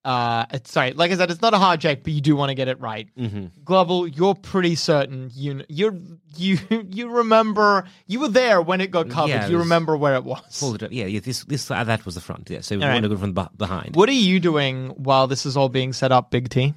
[0.05, 2.49] Uh, it's sorry, like I said, it's not a hard check, but you do want
[2.49, 3.09] to get it right.
[3.17, 3.47] Mm-hmm.
[3.63, 6.59] Glubble, you're pretty certain you you you
[6.91, 9.29] you remember you were there when it got covered.
[9.29, 10.59] Yeah, it you was- remember where it was.
[10.59, 10.91] Pulled it up.
[10.91, 11.21] Yeah, yeah.
[11.21, 12.51] This, this, uh, that was the front.
[12.51, 12.61] Yeah.
[12.61, 13.95] So we All want to go from the behind.
[13.95, 16.75] What are you doing while this is all being set up, Big T?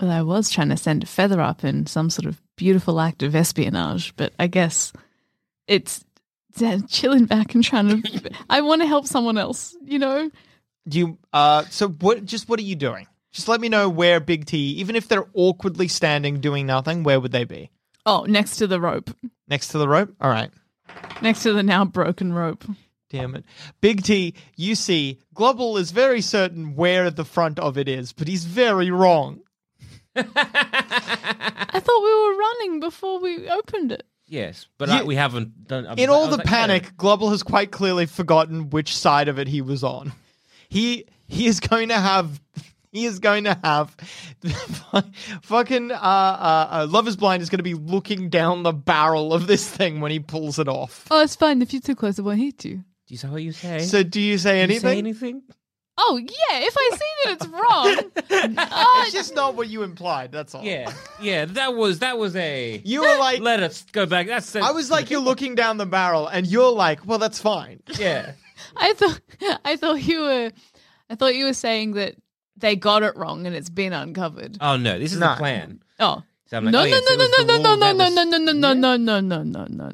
[0.00, 3.22] Well, I was trying to send a feather up in some sort of beautiful act
[3.22, 4.94] of espionage, but I guess
[5.66, 6.02] it's
[6.88, 8.30] chilling back and trying to.
[8.50, 10.30] I want to help someone else, you know?
[10.88, 13.06] Do you uh so what just what are you doing?
[13.32, 17.20] Just let me know where Big T, even if they're awkwardly standing doing nothing, where
[17.20, 17.70] would they be?
[18.06, 19.10] Oh, next to the rope.
[19.46, 20.14] Next to the rope?
[20.20, 20.50] All right.
[21.22, 22.64] Next to the now broken rope.
[23.10, 23.44] Damn it.
[23.80, 28.26] Big T, you see, Glubble is very certain where the front of it is, but
[28.28, 29.40] he's very wrong.
[30.16, 30.22] I
[31.80, 34.04] thought we were running before we opened it.
[34.26, 35.86] Yes, but You- uh, we haven't done.
[35.86, 38.70] I was In like- I all was the like, panic, Glubble has quite clearly forgotten
[38.70, 40.12] which side of it he was on.
[40.70, 42.40] He he is going to have
[42.92, 43.94] he is going to have
[45.42, 49.34] fucking uh, uh, uh, Love is Blind is going to be looking down the barrel
[49.34, 51.06] of this thing when he pulls it off.
[51.10, 51.60] Oh, it's fine.
[51.60, 52.76] If you're too close, it won't hit you.
[52.76, 53.80] Do you say what you say?
[53.80, 54.80] So do you say Do you anything?
[54.80, 55.42] say anything?
[56.02, 56.60] Oh, yeah.
[56.60, 58.56] If I see that it's wrong.
[58.72, 60.32] oh, It's just not what you implied.
[60.32, 60.62] That's all.
[60.64, 61.44] Yeah, yeah.
[61.44, 62.80] That was that was a.
[62.84, 64.26] You were like, Let us go back.
[64.26, 64.56] That's.
[64.56, 67.82] I was like, you're looking down the barrel, and you're like, well, that's fine.
[67.98, 68.32] Yeah.
[68.76, 69.20] I thought
[69.64, 70.50] I thought you were
[71.08, 72.14] I thought you were saying that
[72.56, 74.58] they got it wrong and it's been uncovered.
[74.60, 75.30] Oh no, this is No.
[75.30, 75.82] the plan.
[75.98, 76.22] Oh.
[76.46, 77.52] So I'm like, no, oh, no, yeah, so no, it no, was no, the no,
[77.52, 79.90] wall no, that no, was- no, no, no, no, no, no, no, no, no, no.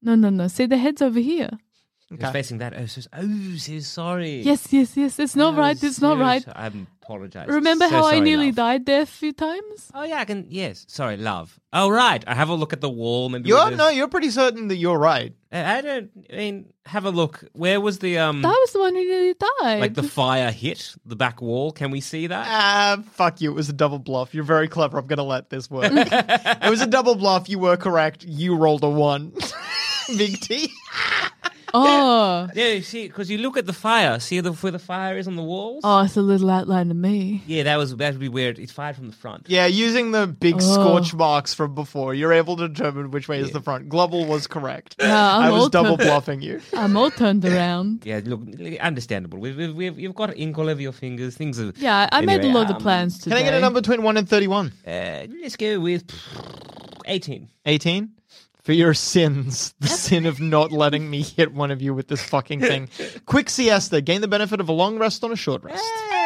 [0.00, 0.48] No, no, no.
[0.48, 1.50] See, the head's over here.
[2.10, 2.72] It was facing that.
[2.74, 4.40] Oh, so, oh, so sorry.
[4.40, 5.18] Yes, yes, yes.
[5.18, 5.76] It's not Oh, right.
[5.82, 6.42] It's not so right.
[6.42, 6.70] so- I
[7.02, 7.48] apologize.
[7.48, 8.54] Remember So how I nearly love.
[8.56, 9.90] died there a few times?
[9.94, 10.46] Oh yeah, I can.
[10.48, 11.58] Yes, sorry, love.
[11.72, 13.28] Oh right, I have a look at the wall.
[13.28, 15.34] Maybe You're no, you're pretty certain that you're right.
[15.52, 16.10] I I don't.
[16.32, 17.44] I mean, have a look.
[17.52, 18.40] Where was the um?
[18.40, 19.80] That was the one who nearly died.
[19.80, 21.72] Like the fire hit the back wall.
[21.72, 22.46] Can we see that?
[22.48, 23.50] Ah, fuck you.
[23.50, 24.34] It was a double bluff.
[24.34, 24.98] You're very clever.
[24.98, 25.92] I'm going to let this work.
[25.94, 27.48] it was a double bluff.
[27.50, 28.24] You were correct.
[28.24, 29.32] You rolled a one.
[30.16, 30.72] Big T.
[31.74, 34.18] oh, Yeah, you see, because you look at the fire.
[34.20, 35.82] See the, where the fire is on the walls.
[35.84, 37.42] oh, it's a little outline of me.
[37.46, 38.58] Yeah, that was that would be weird.
[38.58, 39.46] It's fired from the front.
[39.48, 40.60] Yeah, using the big Oh.
[40.60, 43.88] scorch marks from before, you're able to determine which way is the front.
[43.88, 44.96] Glubble was correct.
[45.00, 46.60] Yeah, I'm I was all double turned- bluffing you.
[46.74, 48.04] I'm all turned around.
[48.04, 48.40] Yeah, look,
[48.80, 49.38] understandable.
[49.38, 51.36] We've, we've, we've you've got ink all over your fingers.
[51.36, 51.72] Things are.
[51.76, 53.36] Yeah, I made a Anyway, lot of um, plans today.
[53.36, 54.72] Can I get a number between 1 and 31?
[54.86, 56.04] Uh, let's go with
[57.06, 57.48] eighteen.
[57.66, 58.10] 18?
[58.68, 62.22] For your sins, the sin of not letting me hit one of you with this
[62.22, 62.90] fucking thing.
[63.24, 65.82] Quick siesta, gain the benefit of a long rest on a short rest.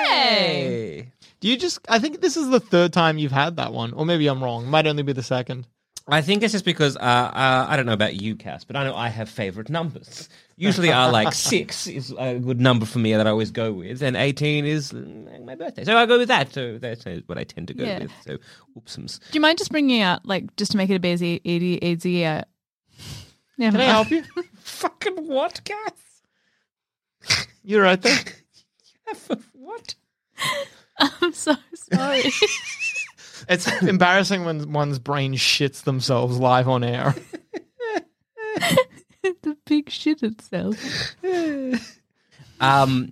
[0.08, 1.12] Hey.
[1.38, 4.04] Do you just, I think this is the third time you've had that one, or
[4.04, 4.66] maybe I'm wrong.
[4.66, 5.68] Might only be the second.
[6.08, 8.84] I think it's just because uh, uh, I don't know about you, Cass, but I
[8.84, 10.28] know I have favorite numbers.
[10.56, 14.02] Usually, I like six is a good number for me that I always go with,
[14.02, 16.52] and eighteen is mm, my birthday, so I go with that.
[16.52, 18.00] So that's uh, what I tend to go Yeah.
[18.00, 18.12] with.
[18.26, 18.38] So,
[18.76, 19.20] oopsums.
[19.30, 21.78] Do you mind just bringing out, like, just to make it a bit easy, easy,
[21.86, 22.42] easy, uh,
[23.58, 24.08] Never Can I mind.
[24.08, 24.42] help you?
[24.60, 27.46] Fucking what, Cass?
[27.62, 28.18] You're right there.
[29.52, 29.94] what?
[30.98, 32.22] I'm so sorry.
[33.48, 37.14] It's embarrassing when one's brain shits themselves live on air.
[39.42, 40.76] the big shit itself.
[42.60, 43.10] Um.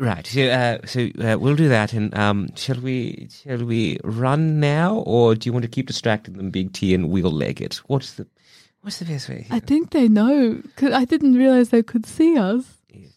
[0.00, 0.26] Right.
[0.26, 3.28] So, uh, so uh, we'll do that, and um, shall we?
[3.30, 7.10] Shall we run now, or do you want to keep distracting them, Big T, and
[7.10, 7.76] we'll leg it?
[7.86, 8.26] What's the
[8.80, 9.46] What's the best way?
[9.50, 10.60] I think they know.
[10.74, 12.64] 'cause I didn't realize they could see us.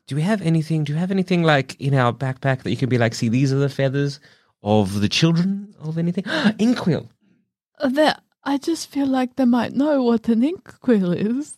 [0.06, 0.84] Do we have anything?
[0.84, 3.52] Do you have anything like in our backpack that you can be like, see, these
[3.52, 4.20] are the feathers
[4.66, 6.26] of the children of anything?
[6.60, 7.08] Inkwell.
[7.80, 11.56] Uh, That I just feel like they might know what an ink quill is.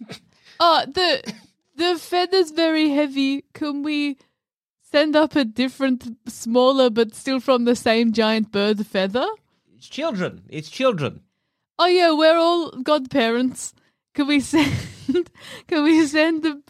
[0.60, 1.34] Oh, the
[1.76, 3.44] the feather's very heavy.
[3.54, 4.16] Can we
[4.82, 9.26] send up a different, smaller, but still from the same giant bird feather?
[9.76, 10.42] It's children.
[10.48, 11.20] It's children.
[11.78, 13.72] Oh yeah, we're all godparents.
[14.14, 15.30] Can we send?
[15.68, 16.60] Can we send the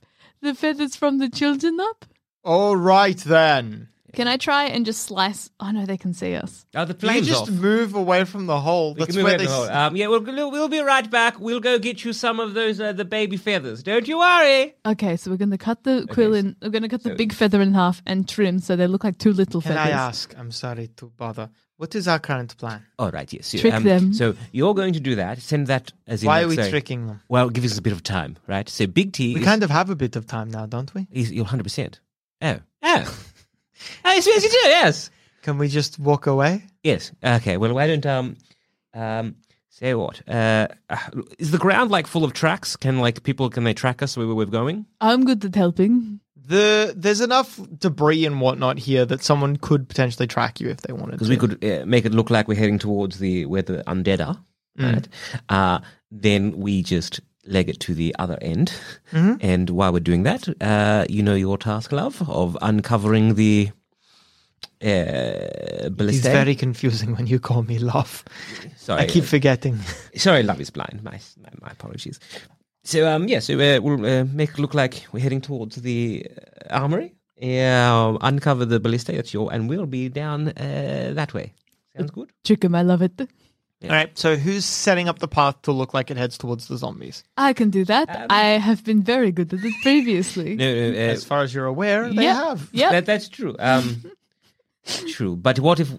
[0.43, 2.05] the feathers from the children up?
[2.45, 3.89] All right then.
[4.19, 5.49] Can I try and just slice?
[5.61, 6.67] Oh no, they can see us.
[6.75, 7.51] Oh, the You flames just off.
[7.51, 8.95] move away from the hole.
[8.95, 9.45] We That's can move where it they.
[9.47, 9.69] the hole.
[9.71, 11.39] Um, yeah, we'll, we'll we'll be right back.
[11.39, 13.85] We'll go get you some of those uh, the baby feathers.
[13.85, 14.75] Don't you worry.
[14.85, 16.57] Okay, so we're gonna cut the quill so- in.
[16.61, 19.19] We're gonna cut the so- big feather in half and trim so they look like
[19.19, 19.95] two little Can feathers.
[19.95, 20.35] I ask?
[20.37, 21.49] I'm sorry to bother.
[21.77, 22.85] What is our current plan?
[22.99, 23.33] All right.
[23.33, 23.55] Yes.
[23.55, 24.13] you- Trick um, them.
[24.15, 25.41] So you're going to do that.
[25.41, 26.27] Send that as in.
[26.27, 27.21] Why like, are we say- tricking them?
[27.29, 28.69] Well, give us a bit of time, right?
[28.69, 29.33] So Big T.
[29.35, 31.07] We is, kind of have a bit of time now, don't we?
[31.13, 31.63] He's, you're 100.
[31.63, 32.01] percent
[32.43, 32.59] Oh.
[32.83, 33.19] Oh.
[34.05, 34.69] oh, yes, yes, you do.
[34.69, 35.11] Yes.
[35.43, 36.65] Can we just walk away?
[36.83, 37.13] Yes.
[37.25, 37.57] Okay.
[37.57, 38.37] Well, why don't um
[38.95, 39.37] um
[39.69, 40.21] say what?
[40.29, 40.99] Uh, uh,
[41.39, 42.77] is the ground like full of tracks?
[42.77, 44.87] Can like people can they track us where we're going?
[45.01, 46.21] I'm good at helping.
[46.37, 50.93] The there's enough debris and whatnot here that someone could potentially track you if they
[50.93, 51.13] wanted.
[51.13, 54.27] because we could uh, make it look like we're heading towards the where the undead
[54.27, 54.39] are.
[54.79, 54.93] Mm.
[54.93, 55.09] Right?
[55.49, 58.73] Uh, then we just leg it to the other end,
[59.13, 59.35] Mm-hmm.
[59.41, 63.71] and while we're doing that, uh, you know your task, love, of uncovering the
[64.83, 66.31] uh, He's ballista.
[66.31, 68.25] very confusing when you call me love.
[68.77, 69.79] Sorry, I keep uh, forgetting.
[70.17, 71.03] sorry, love is blind.
[71.03, 72.21] My my, my apologies.
[72.85, 76.27] So um yeah, so uh, we'll uh, make it look like we're heading towards the
[76.71, 77.15] uh, armory.
[77.41, 79.13] Yeah, uncover the ballista.
[79.13, 81.53] That's your, and we'll be down uh, that way.
[81.97, 82.31] Sounds good.
[82.45, 83.29] Chicken, I love it.
[83.85, 86.77] All right, so who's setting up the path to look like it heads towards the
[86.77, 87.23] zombies?
[87.37, 88.27] I can do that.
[88.29, 90.57] I have been very good at it previously.
[90.57, 92.37] No, no, uh, As far as you're aware, they Yep.
[92.37, 92.69] have.
[92.73, 93.55] Yeah, That, that's true.
[93.61, 94.03] Um,
[95.09, 95.37] true.
[95.37, 95.91] But what if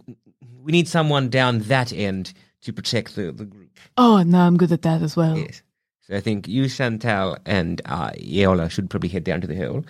[0.62, 3.78] we need someone down that end to protect the, the group?
[3.98, 5.38] oh, no, I'm good at that as well.
[5.38, 5.62] Yes.
[6.02, 9.86] So I think you, Chantel, and uh, Yeola should probably head down to the hill.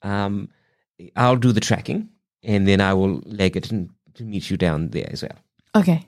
[0.00, 0.48] Um,
[1.16, 2.08] I'll do the tracking,
[2.42, 5.36] and then I will leg it and, to meet you down there as well.
[5.74, 6.06] Okay.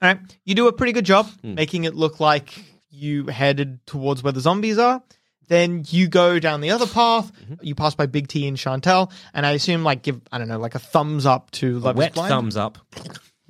[0.00, 4.22] All right, you do a pretty good job making it look like you headed towards
[4.22, 5.02] where the zombies are.
[5.48, 7.32] Then you go down the other path.
[7.62, 10.58] You pass by Big T and Chantel, and I assume like give I don't know
[10.58, 12.30] like a thumbs up to Love is Wet Blind.
[12.30, 12.78] thumbs up.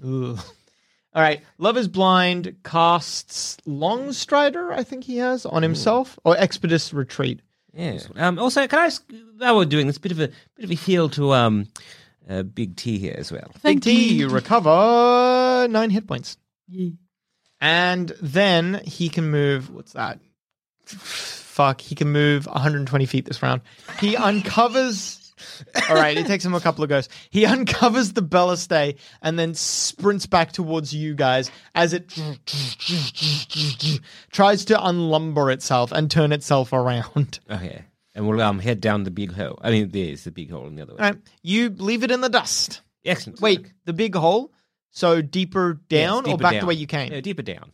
[0.02, 4.72] All right, Love is Blind casts Longstrider.
[4.72, 7.40] I think he has on himself or Expeditious Retreat.
[7.74, 7.98] Yeah.
[8.16, 9.04] Um, also, can I ask,
[9.36, 11.66] while we're doing this, bit of a bit of a heel to um,
[12.28, 13.50] uh, Big T here as well.
[13.58, 14.20] Thank Big T, you.
[14.20, 16.36] you recover nine hit points.
[16.68, 16.90] Yeah.
[17.60, 19.70] And then he can move.
[19.70, 20.20] What's that?
[20.84, 21.80] Fuck.
[21.80, 23.62] He can move 120 feet this round.
[24.00, 25.24] He uncovers.
[25.88, 27.08] All right, it takes him a couple of goes.
[27.30, 32.08] He uncovers the ballista and then sprints back towards you guys as it
[34.32, 37.38] tries to unlumber itself and turn itself around.
[37.50, 37.84] Okay.
[38.18, 39.56] And we'll um, head down the big hole.
[39.62, 40.98] I mean, there's the big hole in the other way.
[40.98, 42.80] All right, you leave it in the dust.
[43.04, 43.40] Excellent.
[43.40, 44.52] Wait, the big hole.
[44.90, 46.60] So deeper Yes, down or deeper back down.
[46.62, 47.12] the way you came?
[47.12, 47.70] No, deeper down.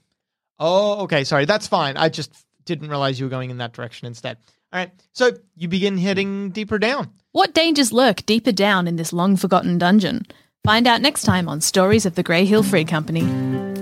[0.59, 1.24] Oh, okay.
[1.24, 1.97] Sorry, that's fine.
[1.97, 2.30] I just
[2.66, 4.36] didn't realize you were going in that direction instead.
[4.70, 4.90] All right.
[5.12, 7.11] So you begin heading deeper down.
[7.32, 10.26] What dangers lurk deeper down in this long forgotten dungeon?
[10.62, 13.74] Find out next time on Stories of the Grey Hill Free Company.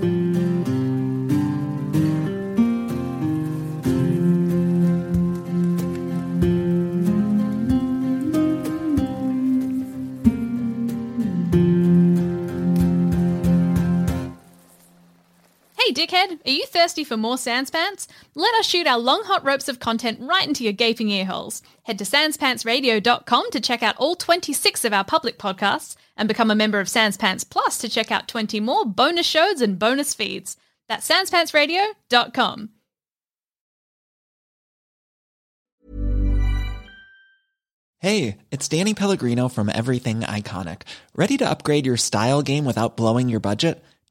[16.45, 18.07] Are you thirsty for more Sanspants?
[18.35, 21.63] Let us shoot our long hot ropes of content right into your gaping ear holes.
[21.85, 26.55] Head to sanspantsradio.com to check out all 26 of our public podcasts and become a
[26.55, 30.57] member of Sanspants Plus to check out 20 more bonus shows and bonus feeds.
[30.89, 32.71] That's sanspantsradio.com.
[37.99, 40.83] Hey, it's Danny Pellegrino from Everything Iconic.
[41.15, 43.81] Ready to upgrade your style game without blowing your budget?